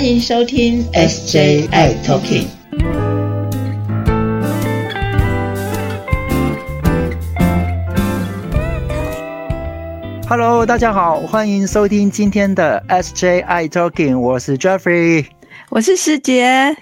[0.00, 2.46] 欢迎收听 SJI Talking。
[10.26, 15.26] Hello，大家好，欢迎收听今天的 SJI Talking，我是 Jeffrey，
[15.68, 16.74] 我是师姐。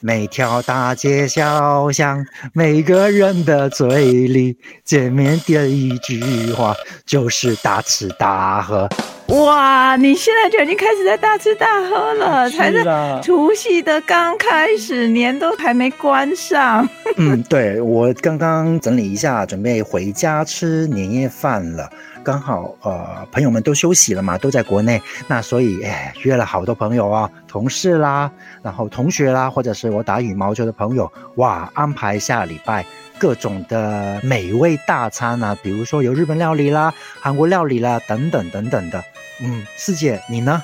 [0.00, 2.22] 每条大街小巷，
[2.52, 8.86] 每个人的嘴里，见面第一句话就是大吃大喝。
[9.28, 12.82] 哇，你现在就已经开始在大吃大喝了，才是
[13.22, 16.88] 除夕的刚开始，年都还没关上。
[17.16, 21.90] 嗯，对我刚刚整理一下，准备回家吃年夜饭了。
[22.24, 28.30] 刚好呃，朋友们都休息了嘛，都在国内，那所以哎，约了好多朋友啊，同事啦，
[28.62, 32.84] 然后同学啦，或者是我打羽毛球的朋友，哇，安排下礼拜
[33.18, 39.02] 各种的美味大餐啊，比如说有日本料理啦、韩国料理啦等等等等的。
[39.42, 40.62] 嗯，师姐你呢？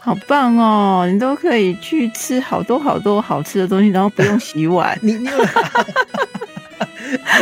[0.00, 4.98] 好棒哦，你都可以去吃好多好多好吃的东西，然后不用洗碗。
[5.00, 5.28] 你 你。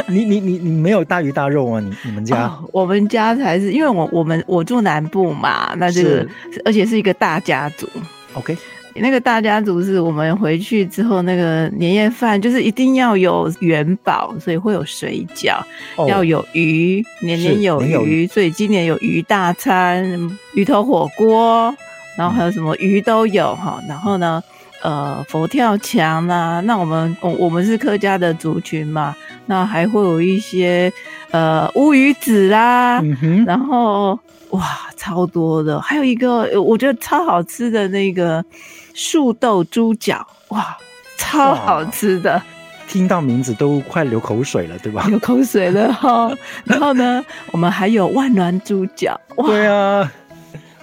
[0.08, 1.80] 你 你你你没有大鱼大肉啊？
[1.80, 2.52] 你你们家？
[2.72, 6.26] 我们家才是，因为我我们我住南部嘛，那这个
[6.64, 7.88] 而且是一个大家族。
[8.34, 8.56] OK，
[8.94, 15.60] 那个大家族是我们回去之后，那个年夜饭就是一定要有元宝，所以会有水饺，
[16.08, 20.04] 要有鱼，年年有余，所以今年有鱼大餐，
[20.54, 21.74] 鱼头火锅，
[22.16, 23.82] 然后还有什么鱼都有哈。
[23.88, 24.42] 然后呢？
[24.84, 29.14] 呃，佛跳墙啦，那我们我我们是客家的族群嘛，
[29.46, 30.92] 那还会有一些
[31.30, 33.00] 呃乌鱼子啦，
[33.46, 34.18] 然后
[34.50, 34.60] 哇，
[34.96, 38.44] 超多的，还有一个我觉得超好吃的那个
[38.94, 40.76] 树豆猪脚，哇，
[41.16, 42.42] 超好吃的，
[42.88, 45.06] 听到名字都快流口水了，对吧？
[45.08, 46.30] 流口水了哈。
[46.64, 50.12] 然后呢，我们还有万峦猪脚，哇对啊，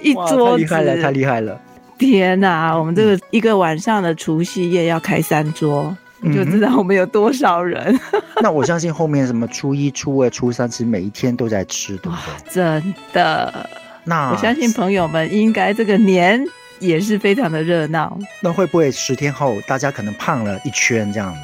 [0.01, 1.61] 一桌子，太厉害了，太厉害了。
[1.97, 7.99] 天呐，我们这个一个晚上的除夕夜要开三桌，你就知道我们有多少人。
[8.41, 12.53] 那我相信后面什么初一、初二、初三，其实每一天都在吃，对不对？
[12.53, 13.69] 真的。
[14.05, 16.41] 那我相信朋友们应该这个年
[16.79, 18.17] 也是非常的热闹。
[18.41, 21.39] 那会不会十天后大家可能胖了一圈这样子？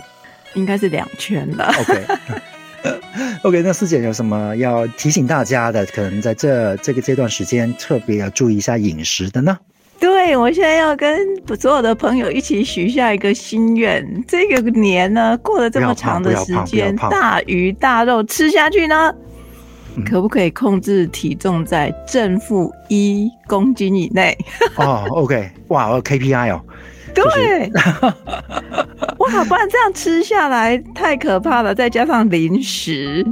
[0.56, 1.73] 应该是两圈了。
[1.79, 5.85] OK，OK， 那师姐有什么要提醒大家的？
[5.88, 9.57] 可能在这这个阶段时间特别要注意一下饮食的呢？
[10.00, 11.18] 对，我现在要跟
[11.59, 19.13] 所有的朋友一起许下一个心愿：这个年呢，过了这么长的时间，大鱼大肉吃下去呢，
[20.03, 24.38] 可不可以控制体重在正负一公斤以内？
[24.78, 26.61] 哦，OK，哇，KPI 哦，
[27.13, 27.72] 对，
[29.19, 33.25] 哇，不然这样吃下来太可怕了，再加上零食。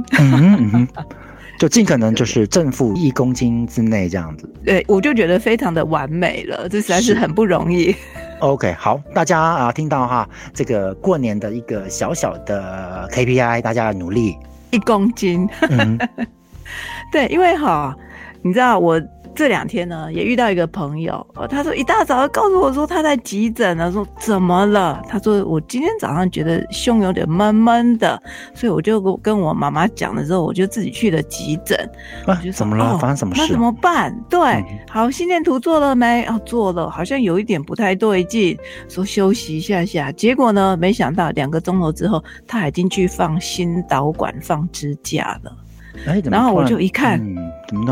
[1.56, 7.94] 就尽可能就是正负一公斤之内这样子，对，我就觉得非常的完美了，这实在是很不容易。
[8.40, 14.36] OK，好，大家啊，听到哈，这个过年的一个小小的 KPI，大家努力
[14.72, 15.48] 一公斤。
[17.12, 17.96] 对，因为哈，
[18.42, 19.00] 你知道我。
[19.36, 25.02] 这两天呢，也遇到一个朋友，他说一大早告诉我说他在急诊呢，说怎么了？
[25.08, 28.22] 他说我今天早上觉得胸有点闷闷的，
[28.54, 31.76] 所以我就跟我妈妈讲了之后，我就自己去了急诊。
[32.26, 32.96] 啊，怎么了？
[32.98, 33.42] 发生什么事？
[33.42, 34.16] 那怎么办？
[34.30, 36.22] 对，好，心电图做了没？
[36.26, 38.56] 哦，做了，好像有一点不太对劲，
[38.88, 40.12] 说休息一下下。
[40.12, 45.50] 结果呢，没想到两个钟头之后，他已经去放心导管放支架了。
[46.30, 47.20] 然后我就一看，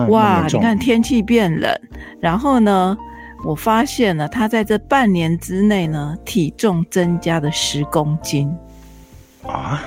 [0.09, 0.47] 哇！
[0.51, 1.73] 你看天气变冷，
[2.21, 2.97] 然后呢，
[3.45, 8.53] 我发现了他在这半年之内呢，体重增加了十公斤
[9.47, 9.83] 啊！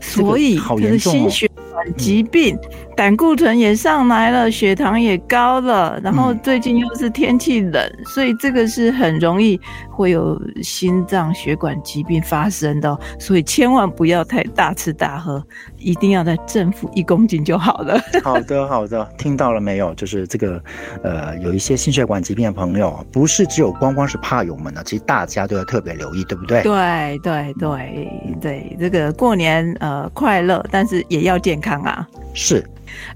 [0.00, 2.58] 所以好严重心血管疾病。
[2.96, 15.46] 胆固醇也上来了，血糖也高了，然后最近又是天气冷，所以这个是很容易会有心脏血管疾病发生的，所以千万不要太大吃大喝，
[15.86, 17.96] 一定要在正负一公斤就好了。
[18.24, 19.94] 好的，好的，听到了没有？
[19.94, 20.60] 就是这个，
[21.04, 26.60] 呃，有一些心血管疾病的朋友，不是只有光光是怕友们呢，其实大家都要特别留意，对不对？
[26.62, 32.04] 对对对对，这个过年呃快乐，但是也要健康啊。
[32.34, 32.66] 是。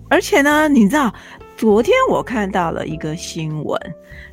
[0.08, 1.12] 而且呢，你知道，
[1.60, 3.78] 昨天我看到了一个新闻，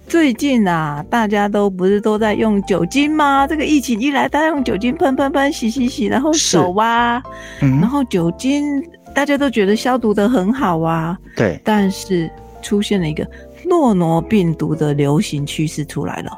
[0.08, 3.46] 最近啊，大家都不是都在用酒精吗？
[3.46, 7.22] 这个疫情一来，大家用酒精喷喷喷，洗洗洗，然后手啊，
[7.60, 8.82] 然后酒精
[9.14, 11.18] 大家都觉得消毒的很好啊。
[11.36, 11.60] 对。
[11.66, 12.32] 但是
[12.62, 13.30] 出现了一个
[13.66, 16.32] 诺罗病毒的流行趋势出来了。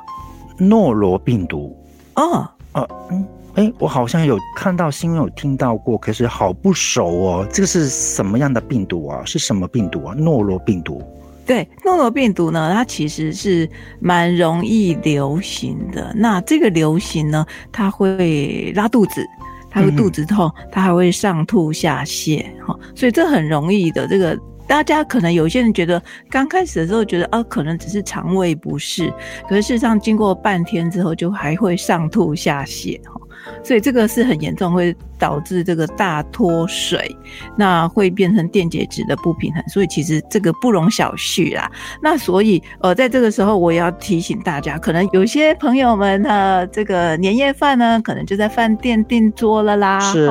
[0.57, 1.77] 诺罗病毒。
[2.15, 2.49] 哦。
[2.73, 2.89] 哦。
[3.11, 3.23] 嗯。
[3.59, 7.47] 哎，我好像有看到新闻，有听到过，可是好不熟哦。
[7.51, 9.21] 这个是什么样的病毒啊？
[9.25, 10.15] 是什么病毒啊？
[10.17, 11.03] 诺罗病毒。
[11.45, 13.69] 对，诺罗病毒呢，它其实是
[13.99, 16.13] 蛮容易流行的。
[16.15, 19.27] 那这个流行呢，它会拉肚子，
[19.69, 24.07] 它会肚子痛，它还会上吐下泻，哈，所以这很容易的。
[24.07, 24.39] 这个
[24.69, 29.13] 大家可能有些人觉得刚开始的时候觉得啊，可能只是肠胃不适，
[29.49, 33.19] 可是事实上经过半天之后，就还会上吐下泻，哈。
[33.63, 37.15] 所以这个是很严重，会导致这个大脱水，
[37.57, 39.63] 那会变成电解质的不平衡。
[39.67, 41.69] 所以其实这个不容小觑啦。
[42.01, 50.29] 那所以呃，在这个时候我也要提醒大家，可能有些朋友们的这个年夜饭呢，可能就在饭店订桌了啦，是，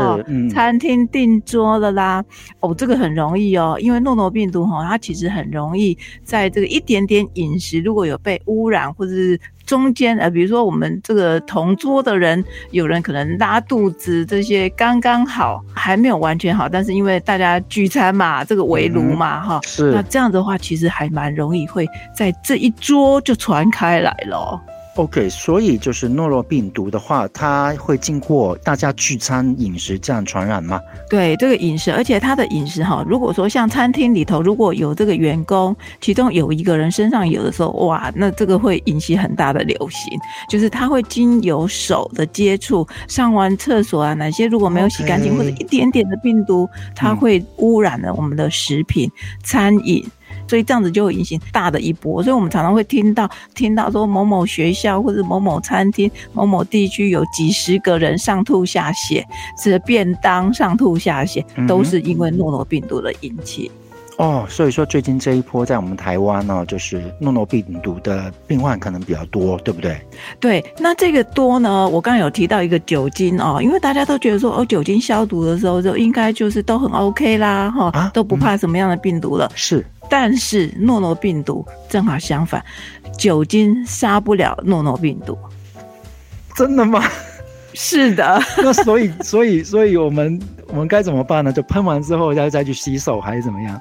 [0.51, 2.25] 餐厅订桌了啦。
[2.61, 9.39] 哦，这个很容易哦，因为诺诺病毒哈，它其实很容易在这个一点点饮食如果有被污染或者是。
[9.69, 21.87] 中间呃，比如说我们这个同桌的人，有人可能拉肚子，这些刚刚好，还没有完全好，但是因为大家聚餐嘛，这个围炉嘛，哈，是那这样的话，其实还蛮容易会
[22.17, 24.59] 在这一桌就传开来了。
[24.99, 30.81] OK，所以就是诺罗病毒的话，它会经过大家聚餐饮食这样传染吗？
[31.09, 40.19] 对，这个饮食，而且它的饮食哈，如果说像餐厅里头如果有这个员工，其中有一个人身上有的时候，哇，那这个会引起很大的流行，
[40.51, 49.09] 就是它会经由手的接触，上完厕所啊，哪些如果没有洗干净或者一点点的病毒，它会污染了我们的食品
[49.45, 50.05] 餐饮。
[50.49, 59.23] 所以这样子就会引起大的一波，所以我们常常会听到听到说某某学校或者某某餐厅、某某地区有几十个人上吐下泻，
[59.63, 63.71] 吃便当上吐下泻，都是因为诺诺病毒的引起。
[64.19, 69.97] 哦，所以说最近这一波在我们台湾呢，就是诺诺病毒的病患可能比较多，对不对？
[70.41, 79.51] 对，那这个多呢，我刚刚有提到一个酒精哦，因为大家都觉得说哦，酒精消毒的时候就应该就是都很 OK 啦，哈，都不怕什么样的病毒了。
[79.55, 79.87] 是。
[80.11, 82.65] 但是诺诺病毒正好相反，
[83.17, 85.39] 酒精杀不了诺诺病毒，
[86.57, 87.05] 真的吗？
[87.75, 88.41] 是的。
[88.59, 91.53] 那所以，所以，所以我们我们该怎么办呢？
[91.53, 93.81] 就喷完之后要再去洗手，还是怎么样？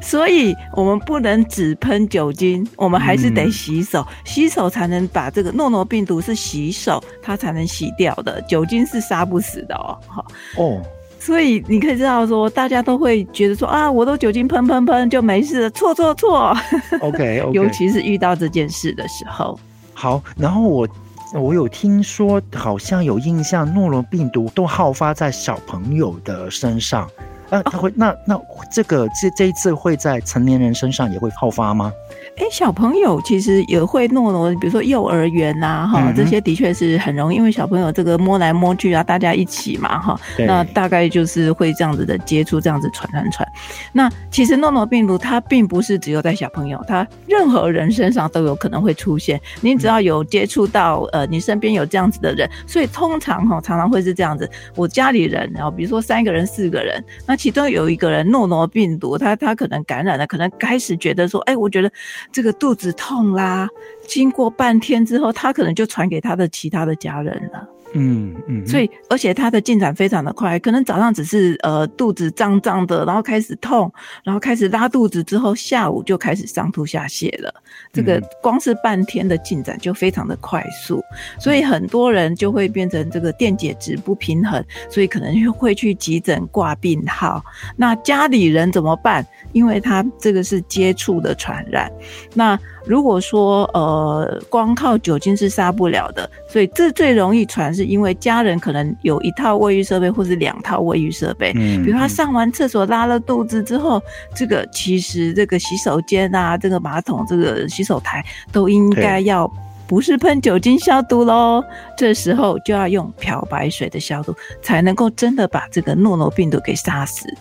[0.00, 8.40] 所以我们不能只喷酒精，我们还是得洗手，洗手才能把这个诺诺病毒是洗手，它才能洗掉的。
[8.42, 9.98] 酒精是杀不死的哦。
[10.06, 10.26] 好
[10.56, 10.82] 哦。
[11.20, 16.56] 所以你可以知道说，大家都会觉得说啊，我都酒精喷喷喷就没事了，错错错。
[17.00, 19.58] OK， 尤其是遇到这件事的时候。
[19.92, 20.88] 好，然后我
[21.34, 27.08] 我有听说，好像有印象，诺罗病毒都好发在小朋友的身上。
[27.50, 28.40] 呃，他会那那
[28.70, 31.92] 这个这这一次会在成年人身上也会爆发吗？
[32.36, 43.48] 哎，小朋友其实也会诺诺，比如说幼儿园呐，哈，这些的确是很容易，因为小朋友这个摸来摸去啊，大家一起嘛，哈，那大概就是会这样子的接触，这样子传传传。
[43.92, 49.40] 那其实诺诺病毒它并不是只有在小朋友，它任何人身上都有可能会出现。
[49.60, 54.48] 你只要有接触到，呃，你身边有这样子的人，所以通常哈常常会是这样子。
[54.76, 61.90] 我家里人，然后比如说三个人、四个人，那其中有一个人诺诺病毒，他他可能感染了，可能开始觉得说，哎，我觉得。
[62.30, 63.68] 这个肚子痛啦，
[64.06, 67.66] 经过半天之后，他可能就传给他的其他的家人了。
[67.94, 73.92] 嗯嗯，所以而且他的进展非常的快，可能早上只是呃肚子胀胀的，然后开始痛，
[74.22, 77.52] 然后开始拉肚子之后，下午就开始上吐下泻了。
[77.92, 81.02] 这个光是半天的进展就非常的快速，
[81.40, 87.42] 所以很多人就会变成这个电解质不平衡，所以可能会去急诊挂病号。
[87.76, 89.26] 那家里人怎么办？
[89.52, 91.90] 因为他这个是接触的传染，
[92.34, 92.58] 那。
[92.86, 104.02] 如果说呃光靠酒精是杀不了的，所以这最容易传，是因为家人可能有一套卫浴设备或是两套卫浴设备，嗯，比如他上完厕所拉了肚子之后，
[104.34, 109.48] 这个其实这个洗手间啊，这个马桶、这个洗手台都应该要
[109.86, 111.62] 不是喷酒精消毒喽，
[111.96, 117.32] 这时候就要用漂白水的消毒，才能够真的把这个诺诺病毒给杀死。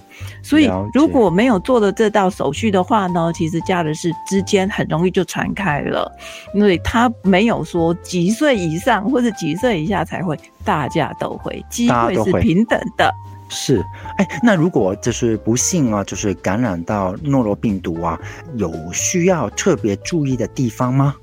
[0.48, 6.10] 所以，如果没有做的这道手续的话呢，其实家人是之间很容易就传开了，
[6.54, 13.14] 因为他没有说几岁以上或者几岁以下才会，大家都会，机会是平等的。
[13.50, 13.84] 是，
[14.18, 18.18] 哎，那如果就是不幸啊，就是感染到诺罗病毒啊，
[18.56, 21.14] 有需要特别注意的地方吗？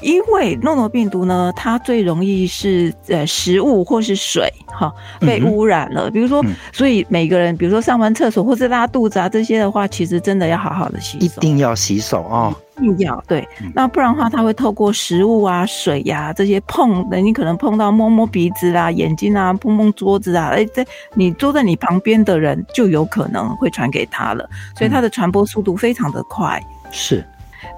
[0.00, 27.24] 因为诺诺病毒呢，它最容易是呃食物或是水哈被污染了，比如说，所以每个人，比如说上完厕所或是拉肚子啊这些的话，其实真的要好好的洗手，一定要洗手啊，一定要对，那不然的话，它会透过食物啊、水呀这些碰，你可能碰到摸摸鼻子啊、眼睛啊、碰碰桌子啊，哎，在你坐在你旁边的人就有可能会传给他了，所以它的传播速度非常的快，是。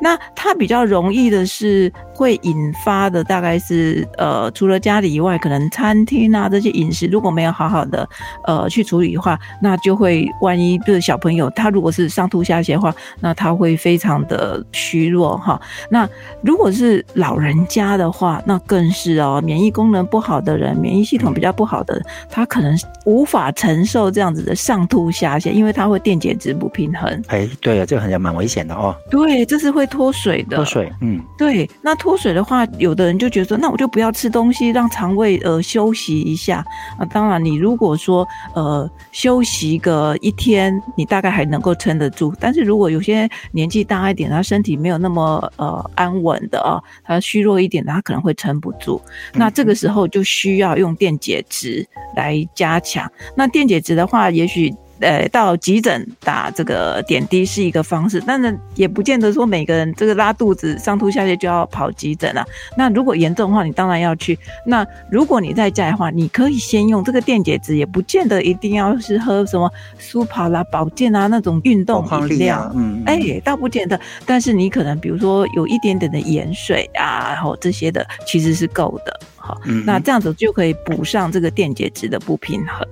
[0.01, 8.09] 那它比较容易的是会引发的，大概是呃，除了家里以外，可能餐厅啊这些饮食如果没有好好的
[8.45, 15.61] 呃去处理的话，那就会万一就是小朋友他如果是上吐下泻的话，那他会非常的虚弱哈。
[15.91, 16.09] 那
[16.43, 27.23] 如果是老人家的话，那更是哦，免疫功能不好的人，免疫系统比较不好的，他可能无法承受这样子的上吐下泻，因为他会电解质不平衡。
[27.29, 28.95] 哎，对啊，这个很蛮危险的哦。
[29.11, 30.57] 对，这是会脱水的。
[30.57, 31.69] 脱水，嗯，对。
[31.81, 36.65] 那脱水的话，有的人就觉得说，那我就不要吃东西，让肠胃呃休息一下。
[36.99, 42.33] 啊，当然，你如果说呃休息个一天，你大概还能够撑得住。
[42.39, 49.01] 但是如果有些年纪大一点，他身体没有那么呃安稳的啊，他虚弱一点的，他可能会撑不住。
[49.33, 53.11] 那这个时候就需要用电解质来加强。
[53.35, 54.73] 那电解质的话，也许。
[55.03, 62.45] 呃，到急诊打这个点滴是一个方式，但是也不见得说每个人这个拉肚子、上吐下泻就要跑急诊啊。
[62.77, 64.39] 那如果严重的话，你当然要去。
[64.65, 72.73] 那如果你在家的话，你可以先用这个电解质，也不见得一定要是喝什么舒跑啦、保健啊那种运动饮料。
[72.75, 73.99] 嗯，哎，倒不见得。
[74.25, 79.21] 但是你可能比如说有一点点的盐水啊，然后这些的其实是够的。
[79.43, 82.87] 好，那这样子就可以补上这个电解质的不平衡。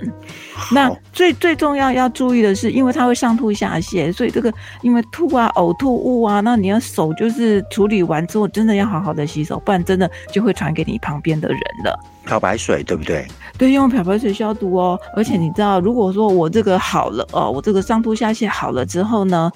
[0.72, 4.52] 那最最重要要注意的是，因为它会上吐下泻，所以这个
[4.82, 11.98] 因为吐啊、呕吐物啊，那你要手就是处理完之后，真的要好好的洗手，不然真的就会传给你旁边的人了。
[12.26, 13.26] 漂白水对不对？
[13.56, 15.00] 对，用漂白水消毒哦。
[15.16, 19.50] 而且你知道，如果说我这个好了哦，我这个上吐下泻好了之后呢，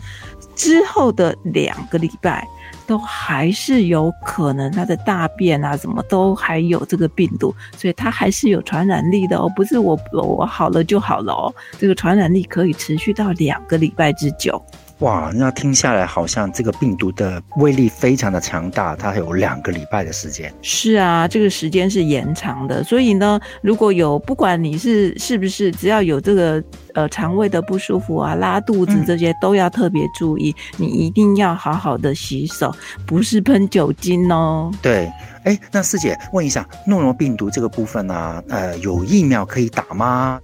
[0.54, 2.46] 之后的两个礼拜。
[2.86, 9.50] 都还是有可能，他的大便啊，什么都还有这个病毒，所以他还是有传染力的哦。
[9.56, 14.62] 不是我我好了就好了哦，这个传染力可以持续到两个礼拜之久。
[15.04, 20.50] 哇，那听下来好像这个病毒的威力非常的强大，它有两个礼拜的时间。
[20.62, 32.74] 是啊，这个时间是延长的，所以呢，如果有不管你是是不是，只要有这个呃肠胃的不舒服啊、拉肚子这些，都要特别注意，你一定要好好的洗手，
[33.06, 34.72] 不是喷酒精哦。
[34.80, 35.12] 对，
[35.44, 40.40] 哎，那师姐问一下，诺罗病毒这个部分呢，呃，有疫苗可以打吗？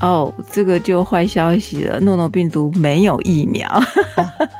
[0.00, 1.98] 哦，这个就坏消息了。
[2.00, 3.82] 诺诺病毒没有疫苗，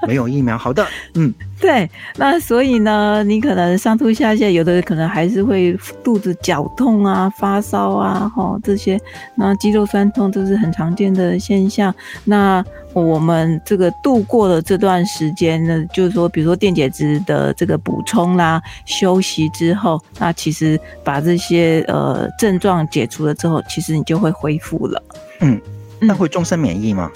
[0.08, 0.56] 没有疫苗。
[0.56, 1.88] 好的，嗯， 对。
[2.16, 8.98] 那所以呢，你可能上吐下泻，有的可能还是会肚子绞痛啊、发烧啊，哈，这些。
[9.34, 11.94] 那肌肉酸痛都是很常见的现象。
[12.24, 12.64] 那
[13.02, 25.02] 我们这个度过了这段时间呢，就是说，比如说电解质的这个补充啦，休息之后，那其实把这些呃症状解除了之后，其实你就会恢复了。
[25.40, 25.60] 嗯，
[26.00, 27.10] 那会终身免疫吗？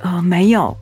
[0.00, 0.76] 呃，没有。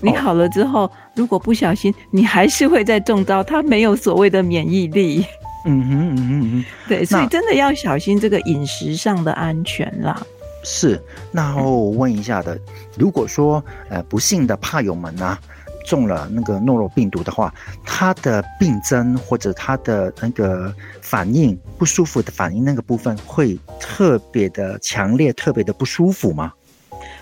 [0.00, 3.42] 你好了之后，如果不小心，你还是会再中招。
[3.42, 5.26] 它没有所谓的免疫力。
[5.64, 10.24] 嗯哼嗯哼嗯，对，所以真的要小心这个饮食上的安全啦。
[10.70, 12.60] 是，那我问一下的，
[12.98, 15.38] 如果说呃不幸的怕友们呢？
[15.86, 20.70] 中了那个诺如病毒的话，他的病症或者他的那个
[21.00, 26.52] 反应不舒服的反应那个部分会特别的强烈，特别的不舒服吗？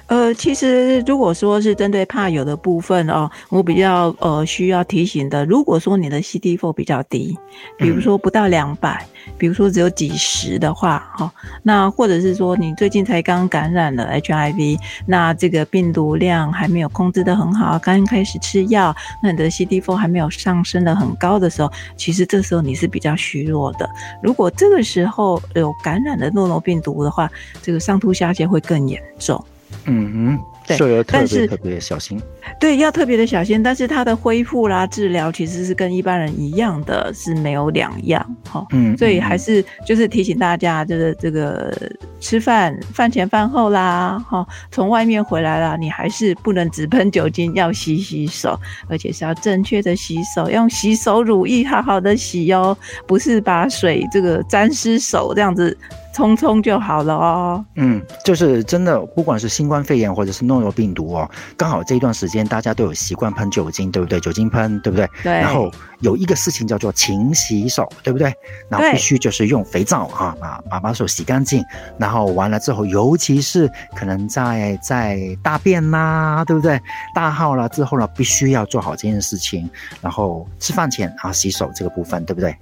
[0.09, 7.37] 呃，其实如果说是针对怕有的部分哦，我比较呃需要提醒的，如果说你的 CD4 比较低，
[7.77, 9.05] 比如说不到两百，
[9.37, 11.33] 比如说只有几十的话，哈，
[11.65, 23.91] 那或者是说你最近才刚感染了 HIV，那这个病毒量还没有控制的很好，刚开始吃药，那你的 CD4 还没有上升的很高的时候，其实这时候你是比较虚弱的。
[24.23, 27.29] 如果这个时候有感染的诺诺病毒的话，
[27.61, 29.45] 这个上吐下泻会更严重。
[29.85, 30.39] 嗯哼。
[30.69, 32.21] 对，但是特别小心。
[32.59, 33.63] 对，要特别的小心。
[33.63, 38.37] 但是它的恢复啦、治疗其实是跟一般人一样的，是没有两样。
[38.51, 41.73] 哈，嗯，所以还是就是提醒大家，就是这个
[42.19, 48.59] 吃饭饭前饭后啦，哈，从外面回来啦，你还是不能只喷酒精，要洗洗手，
[48.89, 55.79] 而且是要正确的洗手，用洗手乳液好好的洗哦，不是把水这个沾湿手这样子
[56.17, 57.65] 冲冲就好了哦。
[57.77, 60.57] 嗯，就是真的，不管是新冠肺炎或者是诺。
[60.57, 64.19] 诺病毒哦，刚好这一段时间大家都有习惯喷酒精，对不对？
[64.19, 65.07] 酒精喷，对不对？
[65.23, 65.33] 对。
[65.35, 65.71] 然后
[66.01, 68.33] 有一个事情叫做勤洗手，对不对？
[68.71, 71.63] 然后必须就是用肥皂啊，把把把手洗干净。
[71.99, 76.81] 然后完了之后，尤其是可能在在大便啦，对不对？
[77.15, 79.69] 大号了之后呢，必须要做好这件事情。
[80.01, 82.57] 然后吃饭前啊洗手这个部分，对不对？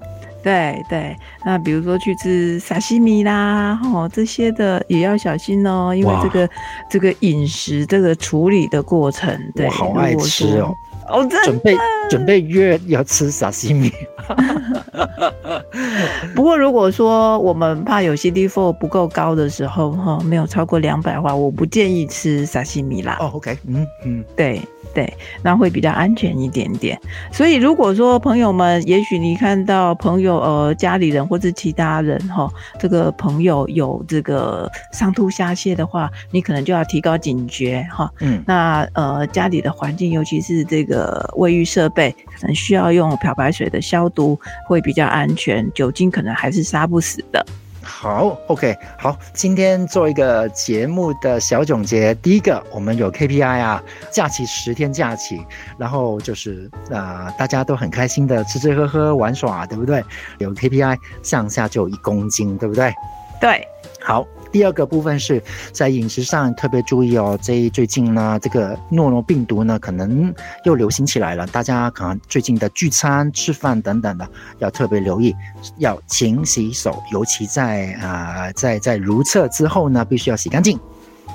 [0.44, 6.48] 对对，那比如说去吃沙西米啦，哦这些的也要小心哦，因为这个
[6.90, 10.72] 这个饮食这个处理的过程，对，我好爱吃哦。
[11.08, 11.76] 哦，准备
[12.08, 13.92] 准备约要吃沙西米。
[16.34, 23.18] 不过如果说我们怕有 CD4 不够高的时候，哈，没有超过两百话，我不建议吃沙西米啦。
[23.20, 24.62] 哦，OK，嗯嗯，对。
[24.94, 26.98] 对，那会比较安全一点点。
[27.32, 32.48] 所以如果说朋友们，也许你看到朋友呃家里人或者其他人哈，
[32.78, 38.10] 这个朋友有这个上吐下泻的话，你可能就要提高警觉哈。
[38.20, 45.68] 嗯，那呃家里的环境，尤其是这个卫浴设备，可能需要用漂白水的消毒，会比较安全。
[45.74, 47.44] 酒精可能还是杀不死的。
[47.84, 52.14] 好，OK，好，今天做一个节目的小总结。
[52.16, 55.40] 第一个，我们有 KPI 啊，假期十天假期，
[55.78, 60.02] 然后就是啊，大家都很开心的吃吃喝喝玩耍，对不对？
[60.38, 62.92] 有 KPI，上下就一公斤，对不对？
[63.40, 63.66] 对，
[64.00, 64.26] 好。
[64.54, 65.42] 第二个部分是
[65.72, 67.36] 在饮食上特别注意哦。
[67.42, 70.32] 这最近呢，这个诺诺病毒呢，可能
[70.64, 71.44] 又流行起来了。
[71.48, 74.24] 大家可能最近的聚餐、吃饭等等的，
[74.58, 75.34] 要特别留意，
[75.78, 80.78] 要勤洗手，尤其在啊，在在如厕之后呢，必须要洗干净。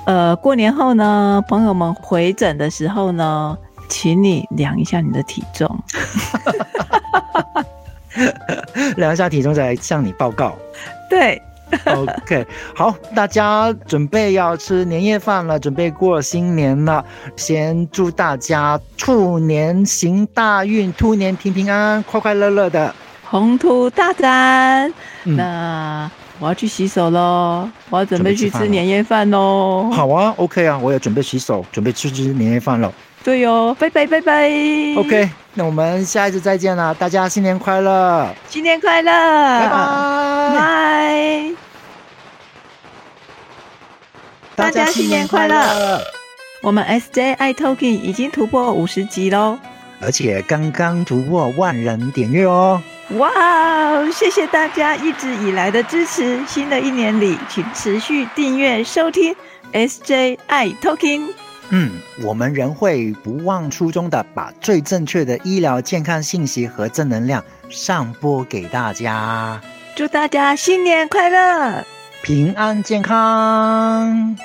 [0.06, 3.54] 呃，过年后呢，朋友们回诊的时候呢，
[3.90, 5.78] 请你量一下你的体重，
[8.96, 10.56] 量一下体重再来向你报告。
[11.10, 11.38] 对。
[11.86, 17.04] OK，好，大家准备要吃年夜饭了，准备过新年了。
[17.36, 22.94] 先祝大家兔年行大运，兔年平平安安，快快乐乐的，
[23.28, 24.92] 宏图大展。
[25.24, 29.90] 那我要去洗手喽，我要准备去吃年夜饭喽。
[29.92, 32.92] 好啊，OK 啊，我也准备洗手，准备去吃年夜饭了。
[33.22, 34.48] 对哦，拜拜拜拜。
[34.96, 41.50] OK，那我们下一次再见了，大家新年快乐，新年快乐，拜拜拜。
[44.56, 46.02] 大家新年快乐！
[46.62, 49.58] 我们 SJ i Talking 已经突破五十集喽，
[50.02, 52.82] 而且刚刚突破万人点阅哦！
[53.16, 56.38] 哇哦，谢谢大家一直以来的支持！
[56.46, 59.34] 新的一年里，请持续订阅收听
[59.72, 61.28] SJ i Talking。
[61.70, 69.60] 嗯，我们仍会不忘初衷的把最正确的医疗健康信息和正能量上播给大家。
[69.94, 71.84] 祝大家新年快乐！
[72.22, 74.36] 平安健康。